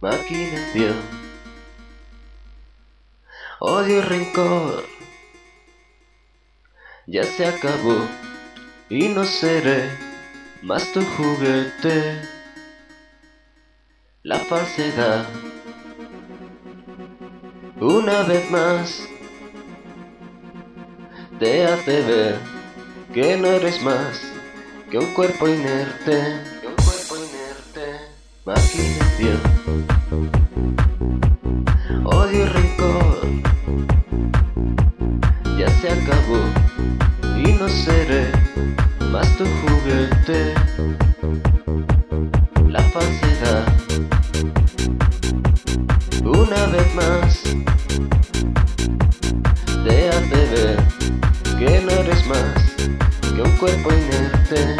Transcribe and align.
maquinación, 0.00 0.96
odio 3.58 3.98
y 3.98 4.00
rencor. 4.00 4.84
Ya 7.06 7.24
se 7.24 7.46
acabó 7.46 8.08
y 8.88 9.08
no 9.08 9.24
seré 9.24 9.90
más 10.62 10.90
tu 10.92 11.02
juguete. 11.02 12.22
La 14.22 14.38
falsedad, 14.38 15.26
una 17.80 18.22
vez 18.22 18.50
más, 18.50 19.08
te 21.38 21.64
hace 21.64 22.02
ver 22.02 22.38
que 23.12 23.36
no 23.36 23.48
eres 23.48 23.82
más 23.82 24.20
que 24.90 24.98
un 24.98 25.12
cuerpo 25.14 25.48
inerte, 25.48 26.59
maquinación, 28.44 29.40
odio 32.04 32.40
y 32.40 32.44
rencor, 32.44 33.26
ya 35.58 35.68
se 35.80 35.90
acabó 35.90 36.40
y 37.36 37.52
no 37.52 37.68
seré 37.68 38.32
más 39.10 39.28
tu 39.36 39.44
juguete, 39.44 40.54
la 42.66 42.82
falsedad, 42.82 43.66
una 46.24 46.66
vez 46.66 46.94
más, 46.94 47.42
te 49.84 50.08
hace 50.08 50.46
ver 50.54 50.78
que 51.58 51.80
no 51.82 51.90
eres 51.90 52.26
más 52.26 52.76
que 53.34 53.42
un 53.42 53.52
cuerpo 53.58 53.90
inerte. 53.92 54.76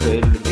could 0.00 0.49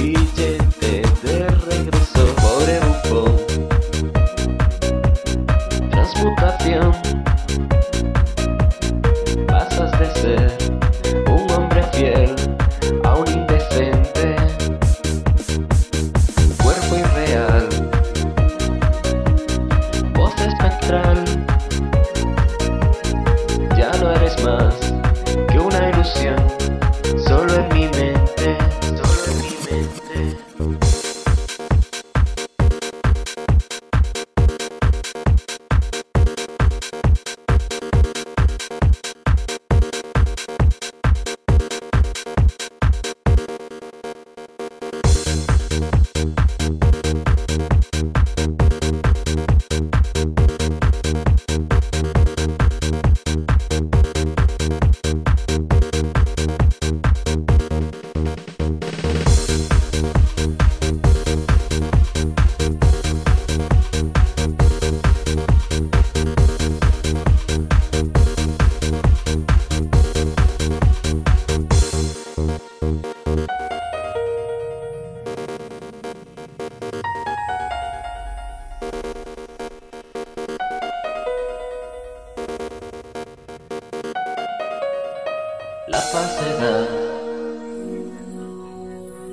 la 85.90 86.00
falsedad. 86.00 86.86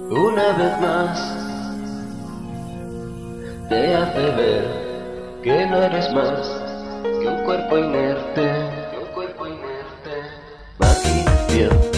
Una 0.09 0.53
vez 0.57 0.81
más, 0.81 1.35
te 3.69 3.95
hace 3.95 4.31
ver 4.31 5.41
que 5.44 5.65
no 5.65 5.81
eres 5.81 6.13
más 6.13 6.61
que 7.03 7.27
un 7.27 7.44
cuerpo 7.44 7.77
inerte, 7.77 8.51
un 9.01 9.13
cuerpo 9.13 9.47
inerte, 9.47 10.13
máquina. 10.79 11.94